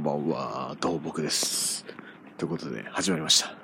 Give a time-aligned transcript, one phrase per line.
[0.00, 1.84] んばんは、東北です。
[2.38, 3.54] ということで、始まりました。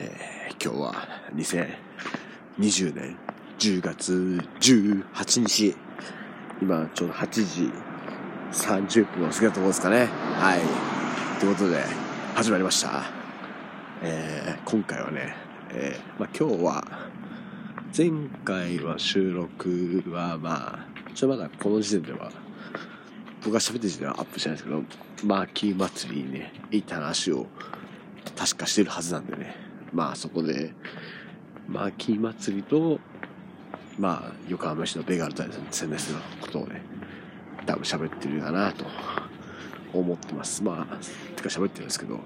[0.00, 3.16] えー、今日は2020年
[3.56, 5.76] 10月18日、
[6.60, 7.72] 今ちょうど8時
[8.52, 10.06] 30分を過ぎたところですかね。
[10.06, 11.38] はい。
[11.38, 11.84] ということで、
[12.34, 13.04] 始まりました。
[14.02, 15.36] えー、今回はね、
[15.70, 16.84] えー、まあ今日は、
[17.96, 18.10] 前
[18.44, 22.32] 回は収録はまあ、ちょっとまだこの時点では、
[23.42, 24.82] 僕が喋ってる時点はアップしてないですけど、
[25.24, 27.46] マーキー祭りにね、行った話を
[28.36, 29.54] 確かしてるはずなんでね、
[29.92, 30.72] まあそこで、
[31.68, 33.00] マーキー祭りと、
[33.98, 36.82] まあ横浜市のベガル大戦ですのことをね、
[37.66, 38.84] 多分喋ってるかなと
[39.92, 40.62] 思ってます。
[40.62, 40.96] まあ、
[41.36, 42.20] てか喋ってるんですけど、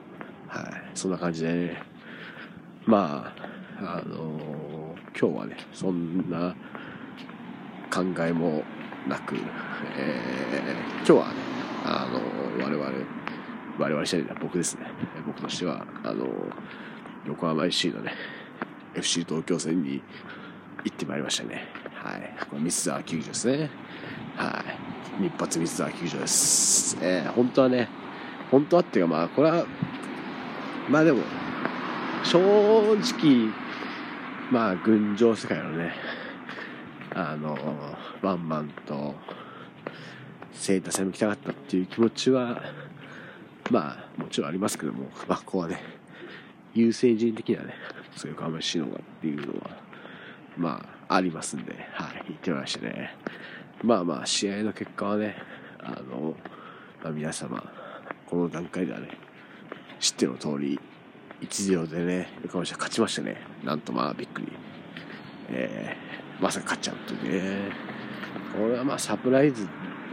[0.49, 1.83] はい、そんな感じでね、
[2.87, 3.33] ま
[3.79, 4.55] あ、あのー
[5.17, 6.57] 今日はね、そんな
[7.93, 8.65] 考えも
[9.09, 11.35] なく、えー今日はね、
[11.85, 12.85] あの我々、
[13.79, 14.87] 我々じゃねえな僕ですね。
[15.27, 16.27] 僕としては、あの
[17.27, 18.15] 横浜 FC のね、
[18.95, 20.03] FC 東京戦に
[20.85, 21.67] 行ってまいりましたね。
[21.95, 22.35] はい。
[22.49, 23.71] これ三沢球場ですね。
[24.37, 24.65] は
[25.21, 25.23] い。
[25.23, 26.97] 日発三沢球場です。
[27.03, 27.89] えー本当はね、
[28.51, 29.67] 本当はっていうかまあ、これは、
[30.89, 31.21] まあでも、
[32.25, 33.53] 正直、
[34.51, 35.93] まあ、群青世界のね、
[37.15, 37.57] あの、
[38.23, 39.15] ワンマンと、
[40.53, 42.63] セータ戦も来たかったっていう気持ちは、
[43.71, 45.81] まあ、もちろんありますけども、まあ、ここはね、
[46.75, 47.75] 優先順位的にはね、
[48.17, 49.71] そういう顔しのがっていうのは、
[50.57, 53.17] まあ、ありますんで、はい、言ってましたね。
[53.83, 55.37] まあまあ、試合の結果はね、
[55.79, 56.35] あの、
[57.03, 57.63] まあ、皆様、
[58.27, 59.09] この段階ではね、
[60.01, 60.81] 知っての通り、
[61.43, 63.37] 1-0でね、横浜市は勝ちましたね。
[63.63, 64.49] なんとまあ、びっくり。
[65.51, 67.73] えー、まさか勝っちゃうというね。
[68.53, 69.67] これはまあ、サプライズ。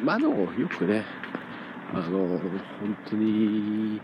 [0.04, 1.04] まあ、でも、よくね、
[1.94, 2.40] あの、本
[3.10, 4.02] 当に、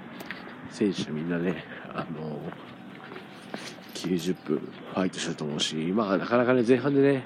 [0.69, 2.39] 選手みんなね、あの、
[3.93, 7.25] 90分ファイトしたと思うし、まあ、なかなかね、前半でね、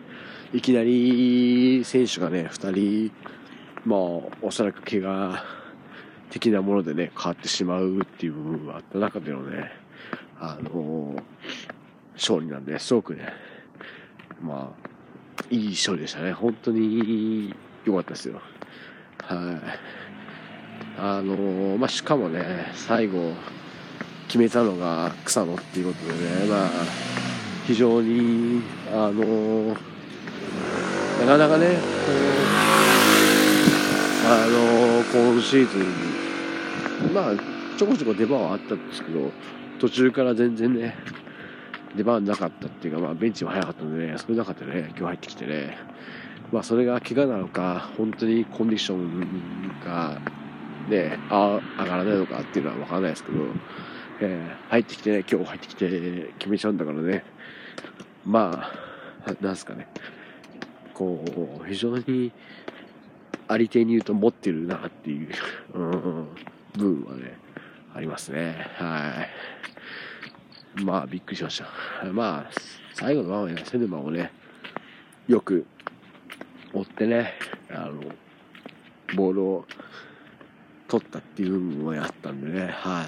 [0.53, 3.11] いきなり選手がね、2人、
[3.85, 3.99] まあ、
[4.41, 5.43] おそらく怪我
[6.29, 9.71] 的なものでね、変わってしまうっていう部分があった中でのね、
[10.39, 11.15] あの
[12.13, 13.33] 勝利なんで、すごくね、
[14.41, 16.33] まあ、いい勝利でしたね。
[16.33, 17.53] 本当に
[17.85, 18.41] 良かったですよ。
[19.23, 19.37] はい。
[20.99, 23.33] あのまあ、しかもね、最後、
[24.27, 26.69] 決めたのが草野っていうことでね、まあ、
[27.65, 29.75] 非常に、あの
[31.19, 32.41] なかなかね、こう
[34.27, 35.77] あの今シーズ
[37.09, 37.33] ン、まあ、
[37.77, 39.31] ちょこちょこ出番はあったんですけど、
[39.79, 40.95] 途中から全然ね、
[41.95, 45.77] 出番なかったっていうか、まあ、ベンチも早かったので、ね、少なかったね、今日入ってきてね、
[46.51, 50.19] まあ、それが怪我なのか、本当にコンディションが、
[50.89, 53.37] ね、あ上がらないのかっていうのは分からないですけど、
[54.21, 57.25] えー入ってきてね、今日入ってきて決めちゃうんだからね、
[58.25, 58.71] ま
[59.25, 59.87] あ、なんすかね、
[60.93, 61.25] こ
[61.61, 62.31] う、非常に、
[63.47, 65.29] ありていに言うと持ってるなっていう、
[65.73, 66.27] うん、
[66.77, 67.37] 部分はね、
[67.93, 68.55] ありますね。
[68.75, 69.29] はい。
[70.75, 71.61] まあ、びっくりしまし
[72.01, 72.05] た。
[72.11, 72.51] まあ、
[72.93, 74.31] 最後の場面はセネマをね、
[75.27, 75.65] よく
[76.73, 77.33] 追ってね、
[77.69, 78.01] あの、
[79.15, 79.65] ボールを
[80.87, 83.05] 取ったっていう部分もあったんでね、はい。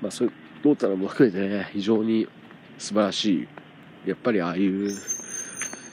[0.00, 2.26] まあ、そういう、トータルも含めてね、非常に
[2.78, 3.48] 素晴らし
[4.04, 4.90] い、やっぱりああいう、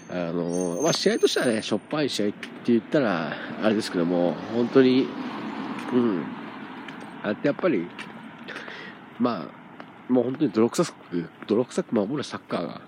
[0.09, 5.07] あの、まあ、試合としてはね、しょっぱい試合って言ったら、あれですけども、本当に、
[5.93, 6.23] うん、
[7.23, 7.88] あってやっぱり、
[9.19, 9.60] まあ、
[10.11, 12.81] もう本当に泥臭く、泥臭く守るサッカーが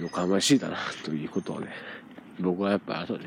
[0.00, 1.68] 横浜 FC だな、ということをね、
[2.40, 3.26] 僕はやっぱ後で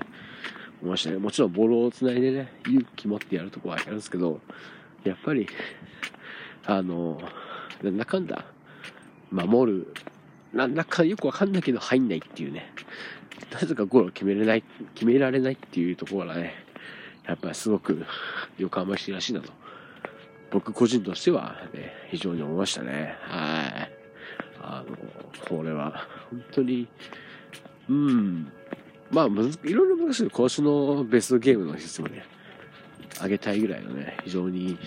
[0.82, 1.18] 思いましたね。
[1.18, 4.42] もちろんボールをつないでね、勇気持ってやるとこはやるんですけど、
[5.04, 5.48] やっぱり、
[6.66, 7.22] あの、
[7.84, 8.46] なんだかんだ、
[9.30, 9.94] 守る、
[10.52, 12.74] なんだかよくわかんないけど入んないっていうね、
[13.52, 14.64] なぜかゴールを決めれない、
[14.96, 16.56] 決められないっていうところがね、
[17.28, 18.04] やっぱりすごく
[18.58, 19.52] 横浜市らしいなと。
[20.54, 23.16] 僕個人としては、ね、非常に思いましたね。
[23.22, 23.92] はい。
[24.62, 24.96] あの、
[25.48, 26.88] これは、本当に、
[27.90, 28.52] うん。
[29.10, 29.30] まあ、い
[29.74, 30.30] ろいろ難しい。
[30.30, 32.24] 今週のベストゲームの一つもね、
[33.20, 34.78] 上げたいぐらいのね、非常に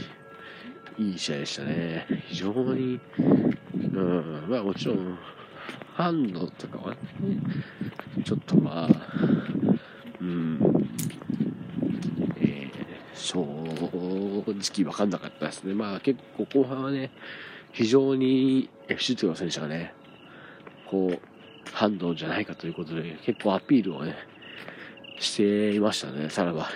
[0.99, 2.07] いい試合でしたね。
[2.29, 5.19] 非常に、うん、まあもちろん、
[5.95, 6.99] ハンドとかはね、
[8.25, 8.89] ちょっとまあ、
[10.21, 10.89] うん、
[13.17, 15.75] 正直分かんなかったですね。
[15.75, 17.11] まあ結構後半はね、
[17.73, 19.93] 非常に FC という選手がね、
[20.87, 21.21] こう、
[21.73, 24.17] ハンドじゃないかということで、結構アピールをね、
[25.19, 26.69] していましたね、さらば。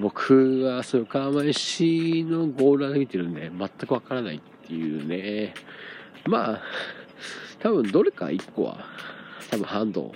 [0.00, 5.54] 僕はその川前市のゴールラで見てるんで、全くわからないっていうね。
[6.26, 6.62] まあ、
[7.60, 8.84] 多分どれか一個は、
[9.50, 10.12] 多分ハンド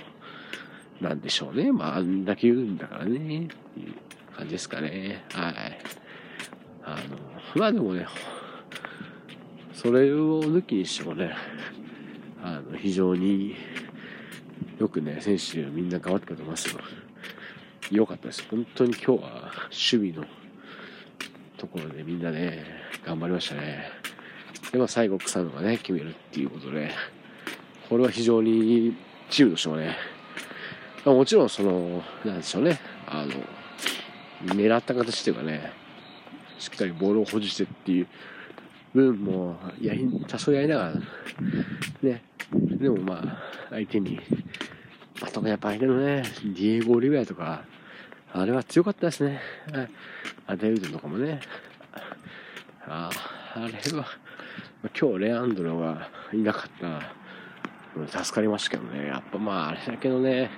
[1.00, 1.70] なんでしょうね。
[1.70, 3.18] まあ、あんだけ言うんだからね。
[3.18, 3.94] っていう
[4.38, 5.24] 感じですかね。
[5.32, 5.54] はい。
[6.84, 6.96] あの、
[7.56, 8.06] まあでもね、
[9.72, 11.34] それを抜きにしてもね、
[12.40, 13.56] あの、非常に
[14.78, 16.80] よくね、選手みんな頑張ってくれてますよ。
[17.90, 18.46] 良かったです。
[18.48, 20.24] 本当に今日は守備の
[21.56, 22.64] ところでみんなね、
[23.04, 23.90] 頑張りましたね。
[24.70, 26.92] で、まあ最後草野がね、決めるっていうことで、
[27.88, 28.96] これは非常に
[29.30, 29.96] チームとしてもね、
[31.04, 33.32] ま、もちろんその、なんでしょうね、あの、
[34.44, 35.72] 狙った形というかね、
[36.58, 38.06] しっかりボールを保持してっていう
[38.94, 40.92] 部分もやり、多少やりながら、
[42.02, 44.20] ね、でもまあ、相手に、
[45.20, 47.64] あとやっぱ相手のね、ディエゴ・オリベアとか、
[48.32, 49.40] あれは強かったですね。
[50.46, 51.40] アデルドとかもね。
[52.86, 53.10] あ
[53.54, 53.66] あれ
[53.98, 54.06] は、
[54.98, 56.70] 今日レアンドロがいなかっ
[58.10, 59.06] た助かりましたけどね。
[59.06, 60.50] やっぱまあ、あれだけのね、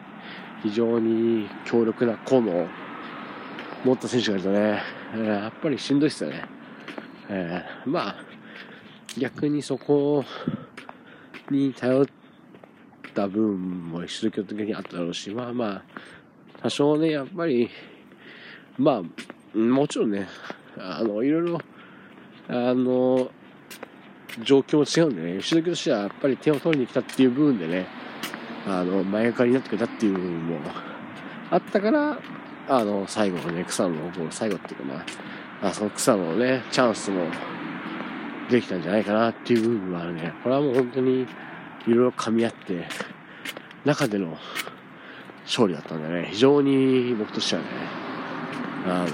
[0.62, 2.68] 非常に強力な個の
[3.84, 4.82] 持った選手がいるとね、
[5.14, 6.44] えー、やっぱりしんどいっすよね。
[7.28, 8.16] えー、まあ、
[9.18, 10.24] 逆にそこ
[11.50, 12.06] に頼っ
[13.14, 15.82] た分も出力的にあっただろうし、まあまあ、
[16.62, 17.70] 多少ね、やっぱり、
[18.76, 19.02] ま
[19.54, 20.28] あ、もちろんね、
[20.76, 21.60] あの、いろいろ、
[22.48, 23.30] あの、
[24.44, 27.86] 状況も違うんでね、吉田としてはやっぱり点を取りに来たっていう部分でね、
[28.66, 30.58] あの、前がかりになってくれたっていう部分も
[31.50, 32.18] あったから、
[32.72, 35.04] あの、最後のね、草野のゴール、最後っていうかま
[35.62, 37.26] あ、あその草野のね、チャンスも
[38.48, 40.32] できたんじゃないかなっていう部分はあるね。
[40.44, 41.26] これはもう本当にい
[41.88, 42.86] ろいろ噛み合って、
[43.84, 44.38] 中での
[45.44, 47.68] 勝利だったんでね、非常に僕としてはね、
[48.86, 49.04] あ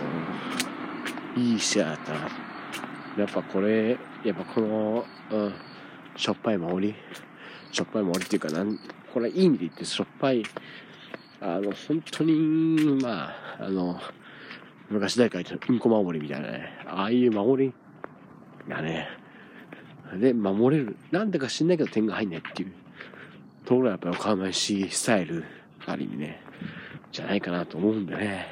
[1.37, 2.19] の、いい試合だったな。
[3.17, 5.55] やっぱこれ、やっぱこの、うん、
[6.15, 6.95] しょっぱい守り、
[7.73, 8.79] しょっぱい守りっていうか、なん、
[9.15, 10.43] これいい意味で言ってしょっぱい、
[11.41, 14.01] あの、本当に、まあ、あの、
[14.89, 17.75] 昔大会のインコ守りみたいなね、ああいう守り
[18.69, 19.09] がね、
[20.15, 20.97] で、守れる。
[21.11, 22.73] なんでか知んないけど点が入んないっていう
[23.65, 25.45] ところがやっぱり岡山市スタイル
[25.85, 26.41] ある意味ね、
[27.13, 28.47] じゃないかなと思うんでね。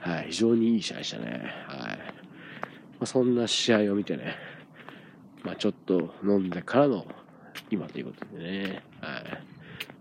[0.00, 1.52] はい、非常にいい試合でしたね。
[1.66, 1.98] はい。
[1.98, 1.98] ま
[3.00, 4.36] あ、そんな試合を見てね、
[5.42, 7.06] まあ、ちょっと飲んでからの
[7.70, 9.22] 今ということでね、はい。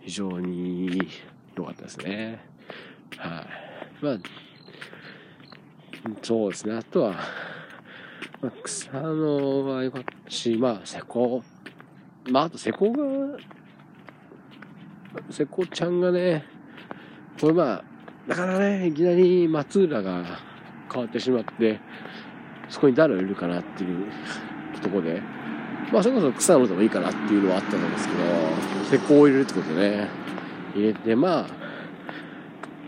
[0.01, 1.07] 非常に
[1.63, 2.39] 良かったですね。
[3.17, 3.45] は
[4.01, 4.05] い。
[4.05, 4.17] まあ、
[6.21, 6.75] そうですね。
[6.75, 7.15] あとは、
[8.41, 11.41] まあ、草野は良かったし、まあ、瀬古、
[12.31, 13.37] まあ、あと瀬古が、
[15.31, 16.45] 瀬古ちゃんがね、
[17.39, 17.83] これまあ、
[18.27, 20.23] なかなかね、いきなり松浦が
[20.91, 21.79] 変わってしまって、
[22.69, 24.05] そこに誰を入れるかなっていう
[24.81, 25.21] ところで、
[25.91, 28.21] まあそれこそ草野でもいいかなっていうのはあったんですけど、
[28.97, 30.09] 石膏を入れるってことね、
[30.75, 31.48] 入れて、まあ、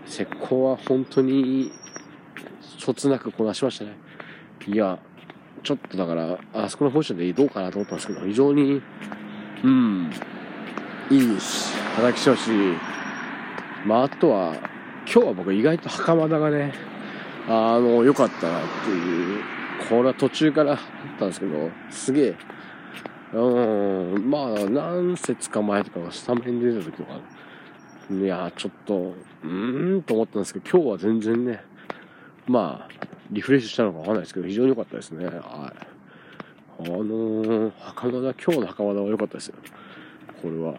[0.05, 1.71] 石膏は本当に、
[2.77, 3.95] そつなくこなしましたね。
[4.67, 4.99] いや、
[5.63, 8.81] ちょっとだから、あそこのポジションでどうかなと思ったんですけど、非常に、
[9.63, 10.11] うん、
[11.09, 12.53] いいし、働きしてほしい。
[13.85, 14.53] まあ、あとは、
[15.11, 16.73] 今日は僕意外と袴田がね、
[17.47, 19.43] あの、良かったなっていう、
[19.89, 20.77] これは途中からあっ
[21.17, 22.35] たんですけど、すげえ、
[23.33, 27.19] うん、まあ、何節か前とかスタメンで出た時とか、
[28.09, 31.61] いや、ちょっと、うーんと思ったんですけど、今日は全然ね、
[32.47, 32.93] まあ、
[33.31, 35.25] リフレッシュしたのかわかんないですけど、非常に良かったですね。
[35.25, 35.35] はい。
[35.35, 35.39] あ
[36.83, 39.55] のー、袴田、今日の袴田は良かったですよ。
[40.41, 40.75] これは、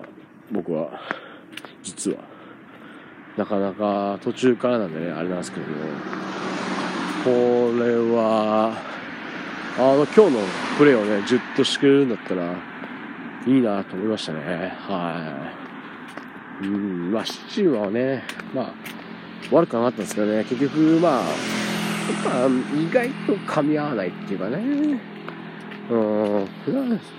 [0.51, 1.01] 僕は、
[1.83, 2.19] 実は。
[3.37, 5.75] なかなか途中からなんでね、あれなんですけども、
[7.25, 7.31] こ
[7.79, 8.73] れは、
[9.77, 10.41] あの、今日の
[10.79, 12.55] プレーをね、じゅっとしてくれるんだったら、
[13.47, 14.75] いいなと思いましたね。
[14.81, 15.68] はい。
[16.63, 18.23] うん、まあ、シチューはね、
[18.55, 18.75] まあ、
[19.51, 21.23] 悪くはなかったんですけどね、結局、まあ、
[22.25, 22.47] まあ、
[22.77, 25.01] 意外と噛み合わないっていうかね、
[25.91, 26.49] うん、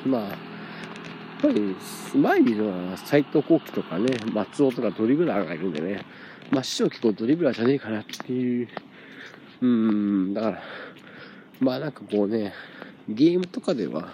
[0.06, 1.76] まあ、やっぱり、
[2.16, 6.06] 前にいるのは斎藤幸輝とかね、松尾とかドリブラーがいるんでね、
[6.52, 8.68] まあ、師匠結構ドリブラーじゃねえかなっていう、
[9.62, 10.62] うん、だから、
[11.60, 12.54] まあなんかこうね、
[13.08, 14.14] ゲームとかでは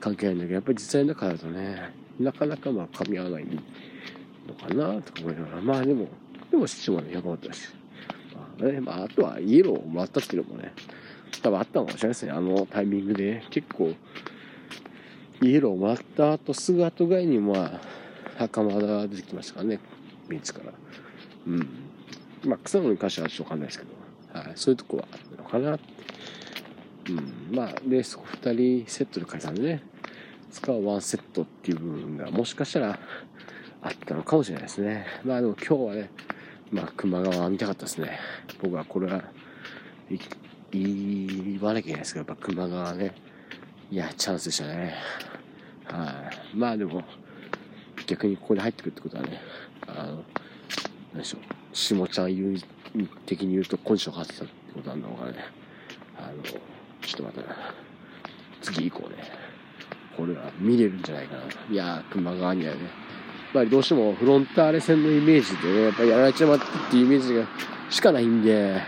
[0.00, 3.46] 関係ないんだけど、やっぱり実際の中だとね、なかなかまあ噛み合わない。
[4.48, 6.08] のかなと思いながら、まあでも、
[6.50, 7.68] でも師匠はね、よかったし。
[8.34, 10.72] まあね、まああとはイエローをもらったっていうのもね、
[11.42, 13.44] 多分あったのかもしれないですね、あのタイミングで。
[13.50, 13.94] 結構、
[15.42, 17.80] イエローをもらった後、すぐ後ぐらいにまあ、
[18.38, 19.80] 袴田が出てきましたからね、
[20.28, 20.72] ベンチから。
[21.46, 21.68] うん。
[22.44, 23.84] まあ、草野に関してはちょっとわかんないですけ
[24.32, 24.38] ど。
[24.38, 24.52] はい。
[24.54, 27.12] そういうとこはあるのかなって。
[27.12, 29.82] うん、まあ、で、そこ2人セットで書いたんでね、
[30.50, 32.98] 使うワンセットっていう部分がもしかしたら
[33.82, 35.06] あったのかもしれないですね。
[35.24, 36.10] まあでも今日はね、
[36.70, 38.18] まあ、熊川は見たかったですね。
[38.62, 39.24] 僕はこれは、
[40.70, 43.14] 言わなきゃいけないですけど、やっぱ熊川ね、
[43.90, 44.94] いや、チャンスでしたね。
[45.84, 47.04] はい、まあでも、
[48.06, 49.40] 逆にここで入ってくるってことはね、
[49.86, 50.24] あの、
[51.12, 51.40] 何でしょう、
[51.72, 52.58] 下ちゃん言う
[53.24, 55.38] 的に言うとコンディションってたってことなんだろうからね。
[56.18, 57.42] あの、ちょっとまた、
[58.60, 59.16] 次以降ね、
[60.16, 61.42] これは見れるんじゃないかな。
[61.70, 62.80] いや、熊川にはね、
[63.52, 67.46] ぱりどうしてもフロンターレ戦のイメージでね、やっぱりやられちまったっていうイメージが
[67.90, 68.80] しかないんで、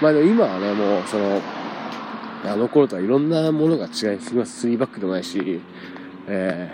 [0.00, 1.40] まあでも今はね、もうその、
[2.44, 4.66] あの頃とはいろんなものが違いすぎます。
[4.66, 5.60] 3バックでもないし、
[6.26, 6.70] え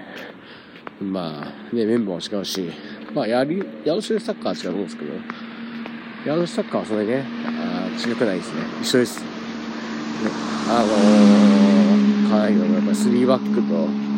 [1.01, 2.73] ー、まあね、メンバーも違うし、
[3.15, 5.13] まあやり、やるしサッカーは違うと思うんですけど、
[6.27, 8.63] やるサッカーはそれね、あ違くないですね。
[8.81, 9.21] 一緒です。
[9.21, 9.27] ね、
[10.69, 14.11] あのー、かなりのやっぱり3バックと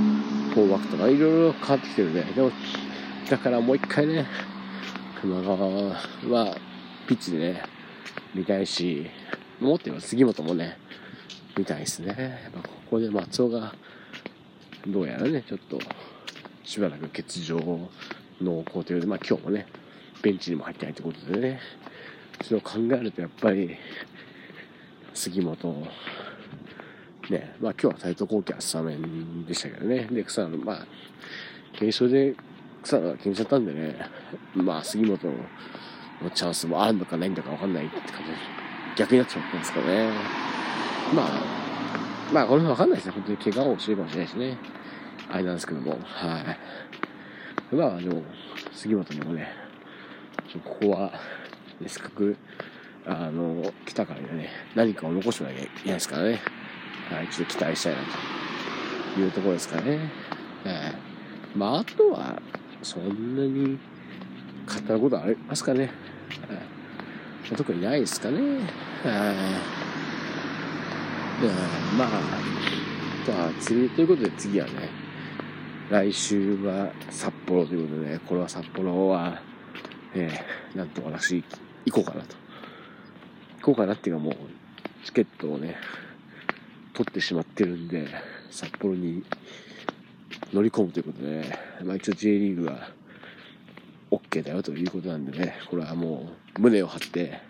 [0.61, 2.23] 4バックとかいろいろ変わってきてるね。
[2.35, 2.51] でも
[3.31, 4.27] だからもう一回ね、
[5.21, 6.57] 熊川は
[7.07, 7.63] ピッチでね、
[8.35, 9.07] 見たいし、
[9.61, 10.77] 思って杉本もね、
[11.57, 12.41] 見たいですね。
[12.45, 13.75] やっぱここで松尾が、
[14.87, 15.79] どうやらね、ちょっと、
[16.65, 17.59] しばらく欠場
[18.41, 19.67] 濃厚というで、まあ今日もね、
[20.23, 21.61] ベンチにも入ってないということでね、
[22.43, 23.77] それを考えるとやっぱり、
[25.15, 25.87] 杉本、
[27.31, 30.87] ね、まあ今日は斎藤幸輝はスタメンでしたけどね、で、草野、まあ、
[31.79, 32.35] 軽症で
[32.83, 33.97] 草野が決めちゃったんでね、
[34.55, 35.27] まあ杉本
[36.23, 38.37] のチャンスもあるのかないのか分かんないって感じで、
[38.97, 40.11] 逆になっちまったんですかね。
[41.15, 41.29] まあ、
[42.33, 43.13] まあこれ分かんないですね。
[43.13, 44.59] 本当に怪我をしてるかもしれないしね。
[45.31, 46.57] あれなんですけども、は
[47.73, 47.75] い。
[47.75, 48.23] まあでも、
[48.73, 49.49] 杉本にもね、
[50.65, 51.13] ここは、
[51.87, 52.37] せっかく、
[53.07, 56.41] あの、来たからね、何かを残してなきゃいけないですからね。
[57.11, 58.01] はい、ちょっと期待したいな
[59.15, 59.99] というところですかね。
[60.65, 60.95] はい。
[61.57, 62.41] まあ、あとは、
[62.83, 63.79] そんなに
[64.87, 65.91] 語ることありますかね。
[66.49, 66.55] は
[67.53, 68.41] い、特にないですかね。
[68.41, 69.83] はい。
[71.97, 72.09] まあ、
[73.27, 74.91] とは次、ということで次はね、
[75.91, 79.41] 来週は札幌ということでね、これは札幌は、
[80.15, 81.45] えー、なんと私、
[81.85, 82.37] 行こうかなと。
[83.61, 84.35] 行こうかなっていうかもう、
[85.05, 85.77] チケットをね、
[86.95, 88.09] 取ってしまってるんで、
[88.51, 89.25] 札幌に
[90.53, 92.91] 乗り込むということで、ね、まあ一応 J リーグは
[94.11, 97.41] OK だよということなんでね、これはもう胸を張って、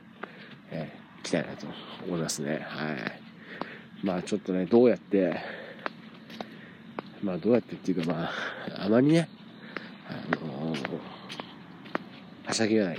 [0.70, 1.66] えー、行きたいなと
[2.06, 2.64] 思いますね。
[2.68, 2.96] はい。
[4.06, 5.40] まあちょっとね、どうやって、
[7.22, 8.30] まあどうやってっていうかまあ、
[8.84, 9.28] あまりね、
[10.08, 10.98] あのー、
[12.46, 12.98] はしゃげない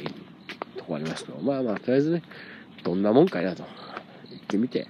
[0.77, 2.23] とこありますけど、まあまあとりあえずね、
[2.83, 3.63] どんなもんかいなと
[4.29, 4.89] 言ってみて、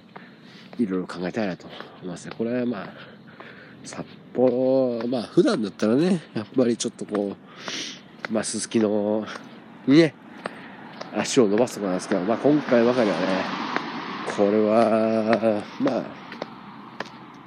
[0.78, 1.68] いろいろ考えたいなと
[2.02, 2.34] 思いますね。
[2.36, 2.88] これはまあ、
[4.34, 7.36] 札幌、まあ普段だったらね、やっぱりちょっとこ
[8.28, 9.24] う、まあすすきの
[9.86, 10.14] にね、
[11.14, 13.26] 足を伸ばすとこなんですけど、まあ今回ばかりはね、
[14.36, 16.04] これは、まあ、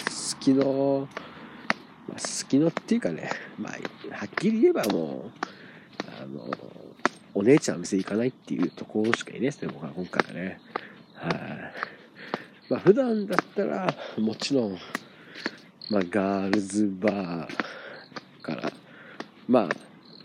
[0.09, 1.09] すすきの、
[2.07, 3.73] まあ、すすきのっていうかね、まあ、
[4.15, 6.49] はっきり言えばもう、あの、
[7.33, 10.61] お姉ちゃんの店行かないっていうところしかいないですね、僕は今回はね。
[11.15, 11.71] はい、あ、
[12.69, 14.77] まあ普段だったらもちろん、
[15.89, 17.47] まあガールズバー
[18.41, 18.73] から、
[19.47, 19.69] まあ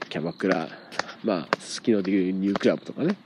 [0.09, 0.69] キャバクラ、
[1.23, 3.17] まあ好きのでいうニュークラブとかね、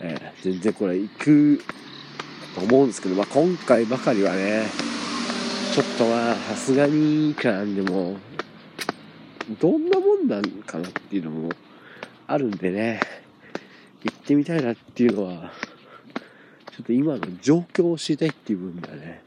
[0.00, 1.60] えー、全然これ行く
[2.54, 4.66] と思うんですけど、まあ今回ばかりはね、
[5.74, 7.62] ちょっとまあさすがにいくらな。
[7.64, 8.16] んでも、
[9.60, 11.50] どんなもんなんかなっていうのも
[12.26, 13.00] あるんでね、
[14.04, 15.52] 行ってみたいなっていうのは、
[16.70, 19.22] ちょっと今の状況を知りたいっていう部分ではね、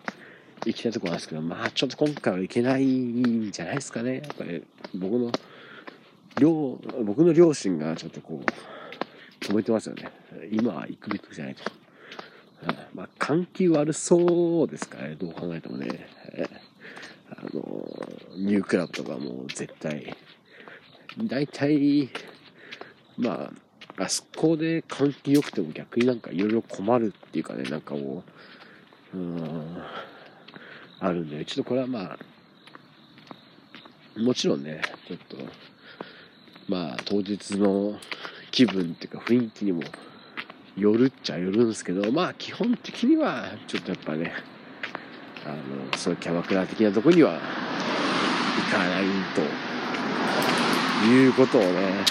[0.66, 4.16] 行きたいところなんですけど、まあちょっと今回は行けないんじゃないですかね。
[4.16, 4.64] やっぱり
[4.96, 5.32] 僕の、
[6.40, 10.12] 両、僕の両親がちょっとこう、止めてますよね。
[10.52, 11.64] 今は行くべきじゃないと。
[12.94, 16.08] まあ、換気悪そうですかね、どう考えてもね。
[17.32, 17.88] あの、
[18.38, 20.16] ニュークラブとかも絶対、
[21.18, 22.10] 大体、
[23.18, 23.52] ま
[23.98, 28.24] あ、あそこで換気良くても逆になんかいろいろ困るっていうかね、なんかも
[29.14, 29.78] う、うん、
[31.00, 32.20] あるんで、ちょっとこれはまあ、
[34.20, 35.38] もちろんね、ちょっと、
[36.68, 37.98] まあ当日の
[38.52, 39.82] 気分っていうか雰囲気にも
[40.76, 44.34] よるっちゃよるんですけど、まあ基本的にはちょっとやっぱね、
[45.46, 47.40] あの、そういうキャバクラ的なとこには行
[48.72, 49.42] かないと
[51.08, 52.06] いうことをね、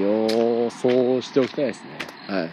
[0.00, 1.98] 予想しておきたいですね。
[2.26, 2.50] はい。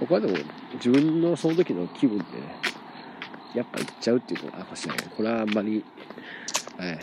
[0.00, 0.36] 僕はでも、
[0.74, 2.65] 自分のその時の気分でね、
[3.56, 5.08] やっぱ行っちゃうっていうのはかもしれない。
[5.16, 5.82] これはあんまり、
[6.76, 6.98] はい、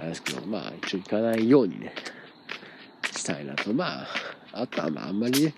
[0.00, 1.94] あれですけど、まあ一応行かないようにね、
[3.12, 3.72] したいなと。
[3.72, 4.06] まあ、
[4.52, 5.54] あとはまああんまりね、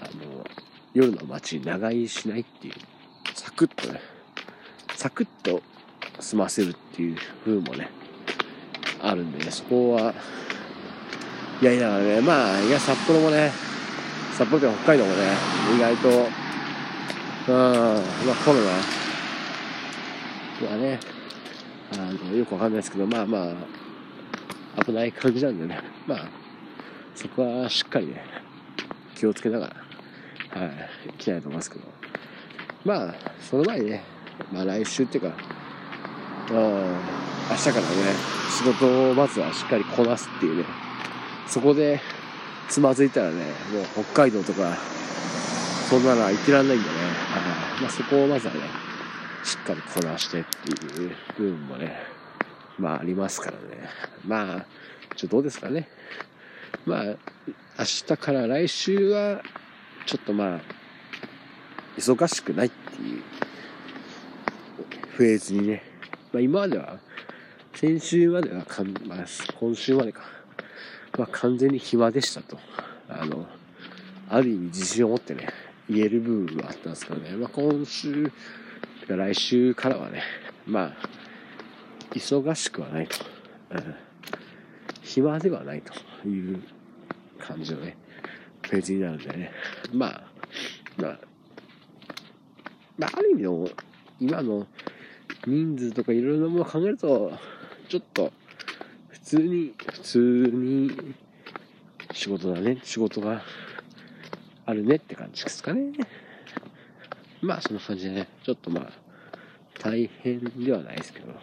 [0.00, 0.44] あの、
[0.94, 2.74] 夜の街長居しないっていう、
[3.34, 4.00] サクッとね、
[4.94, 5.62] サクッと
[6.18, 7.90] 済ませるっていう風もね、
[9.02, 10.14] あるんでね、そこは、
[11.60, 13.52] いやいやね、まあ、いや、札幌もね、
[14.32, 15.32] 札幌とか北海道もね、
[15.76, 19.01] 意外と、うん、まあコロナ
[20.66, 21.00] はね、
[21.92, 23.54] あの、よくわかんないですけど、まあま
[24.76, 26.28] あ、危ない感じなんでね、 まあ、
[27.14, 28.24] そこはしっかりね、
[29.14, 29.74] 気をつけなが
[30.54, 30.70] ら、はい、
[31.06, 31.84] 行きたいと思いますけど、
[32.84, 34.04] まあ、その前にね、
[34.52, 35.36] まあ来週っていうか、
[36.50, 36.56] うん、
[37.50, 37.86] 明日からね、
[38.50, 40.64] 仕事をまずはしっかりこなすっていうね、
[41.46, 42.00] そこで
[42.68, 44.76] つまずいたらね、もう北海道とか、
[45.88, 48.60] そんなのは行ってらんないんでね、はい、まあそこをまずはね、
[49.44, 51.96] しっかりこなしてっていう部分もね、
[52.78, 53.88] まあありますからね。
[54.26, 54.66] まあ、
[55.16, 55.88] ちょっとどうですかね。
[56.86, 57.16] まあ、明
[57.84, 59.42] 日から来週は、
[60.06, 60.60] ちょっとまあ、
[61.96, 63.22] 忙しくないっていう
[65.10, 65.82] フェーズにね、
[66.32, 66.98] まあ今までは、
[67.74, 69.18] 先週まではかん、まあ
[69.58, 70.22] 今週までか、
[71.18, 72.58] まあ完全に暇でしたと。
[73.08, 73.46] あの、
[74.28, 75.48] ある意味自信を持ってね、
[75.88, 78.32] 言える部分はあったんですけどね、まあ今週、
[79.08, 80.22] 来週からはね、
[80.66, 80.94] まあ、
[82.14, 83.16] 忙しくはないと。
[83.70, 83.94] うん、
[85.02, 86.62] 暇ではないという
[87.38, 87.96] 感じのね、
[88.62, 89.50] フェーズになるんでね。
[89.92, 90.24] まあ、
[90.96, 91.18] まあ、
[92.98, 93.68] まあ、ある意味の、
[94.20, 94.66] 今の
[95.46, 97.32] 人数とかいろいろなものを考えると、
[97.88, 98.32] ちょっと、
[99.08, 100.18] 普通に、普通
[100.52, 101.14] に、
[102.12, 103.42] 仕事だね、仕事が
[104.66, 105.92] あるねって感じですかね。
[107.42, 108.92] まあそんな感じでね、ちょっとまあ、
[109.80, 111.34] 大変ではないですけど、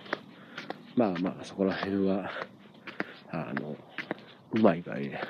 [0.96, 2.32] まあまあそこら辺は、
[3.32, 3.76] あの、
[4.54, 5.22] うまい具合にね、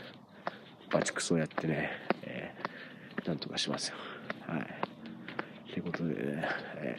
[0.91, 1.89] バチクソやってね、
[2.21, 3.95] えー、なんとかしますよ。
[4.47, 5.71] はい。
[5.71, 6.97] ということでね、え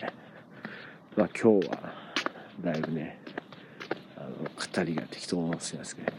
[1.16, 1.92] ー、まあ今日は、
[2.62, 3.20] だいぶね、
[4.16, 6.18] あの、語りが適当なすいますけど、ね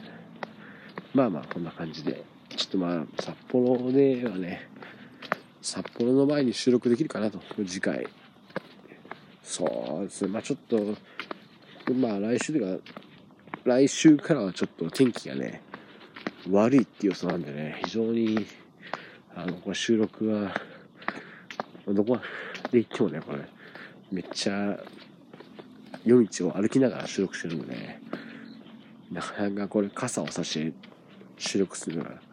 [1.14, 2.24] まあまあこんな感じで、
[2.56, 4.71] ちょっとまあ札幌ではね、
[5.62, 8.08] 札幌の前に収録できるかなと、次回。
[9.44, 10.96] そうですね、まあちょっと、
[11.94, 12.84] まあ来週というか、
[13.64, 15.62] 来週からはちょっと天気がね、
[16.50, 18.46] 悪いっていう予想なんでね、非常に、
[19.36, 20.54] あの、これ収録は、
[21.88, 22.20] どこ
[22.72, 23.40] で行ってもね、これ、
[24.12, 24.80] めっちゃ、
[26.04, 28.02] 夜道を歩きながら収録してるんでね、
[29.12, 30.74] なかなかこれ傘を差して
[31.38, 32.31] 収録するのが、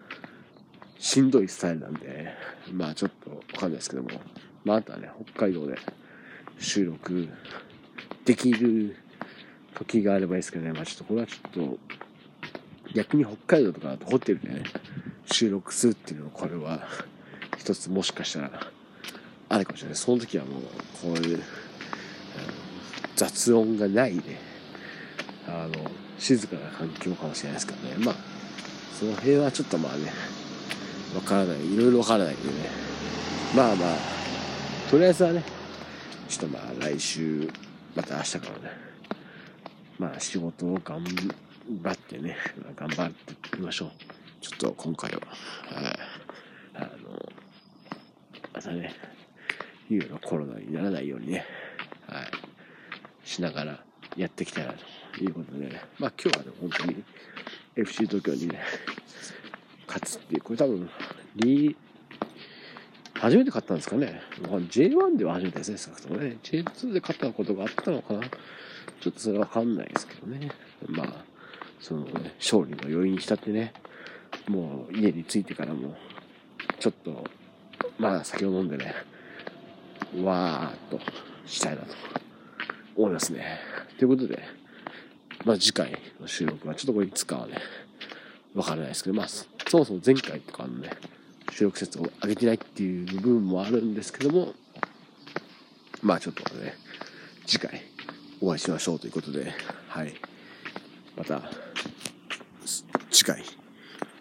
[0.99, 2.35] しんどいスタイルなんで、
[2.73, 4.11] まあちょっとわかんないですけども、
[4.65, 5.77] まああとはね、北海道で
[6.59, 7.29] 収録
[8.25, 8.97] できる
[9.75, 11.79] 時があればいいですけどね、まあちょっとこれはちょっと、
[12.95, 14.63] 逆に北海道とかだとホテルでね、
[15.31, 16.87] 収録するっていうのは、これは、
[17.57, 18.51] 一つもしかしたら、
[19.51, 19.97] あるかもしれない。
[19.97, 20.63] その時はもう、
[21.01, 21.43] こういう、
[23.15, 24.37] 雑音がないで、
[25.47, 28.05] あの、静かな環境かもしれないですからね。
[28.05, 28.15] まあ、
[28.99, 30.11] その辺はちょっとまあね、
[31.19, 31.75] わからない。
[31.75, 32.53] いろいろわからないんでね。
[33.57, 33.97] まあまあ、
[34.89, 35.43] とりあえずはね、
[36.29, 37.51] ちょっとまあ来週、
[37.97, 38.55] また明日からね、
[39.99, 41.03] まあ仕事を頑
[41.83, 42.37] 張ってね、
[42.77, 43.91] 頑張っていきましょう。
[44.41, 45.21] ちょっと今回は、
[45.83, 45.99] はい、
[46.75, 47.33] あの、
[48.55, 48.95] またね、
[49.91, 51.45] いうのコロナにならないようにね、
[52.07, 53.81] はい、しながら
[54.17, 57.03] やっていきたいなということでね、まあ今日はね、本当に
[57.75, 58.61] FC 東京にね、
[59.89, 60.89] 勝つっていう、これ多分、
[61.37, 61.77] リー
[63.21, 64.21] 初めて勝ったんですかね。
[64.43, 66.39] J1 では初めてですね、少なくともね。
[66.45, 68.21] J2 で勝ったことがあったのかな。
[69.01, 70.51] ちょっとそれはわかんないですけどね。
[70.87, 71.25] まあ、
[71.81, 73.73] そのね、勝利の余韻に浸ってね、
[74.47, 75.97] もう家に着いてからも、
[76.79, 77.25] ちょっと、
[77.99, 78.95] まあ酒を飲んでね、
[80.23, 81.01] わーっと
[81.45, 81.95] したいなと
[82.97, 83.59] 思いますね。
[83.99, 84.43] ということで、
[85.45, 87.59] まあ次回の収録はちょっとこれいつかはね、
[88.55, 89.29] わからないですけど、まあ
[89.69, 90.91] そもそも前回とかのね、
[91.53, 94.55] 収録説を上げてないっていう部分もあるんですけども、
[96.03, 96.75] まあちょっとね、
[97.47, 97.83] 次回
[98.41, 99.53] お会いしましょうということで、
[99.89, 100.15] はい。
[101.17, 101.43] また、
[103.11, 103.43] 次回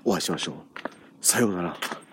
[0.04, 0.56] お会いしましょう。
[1.22, 2.07] さようなら。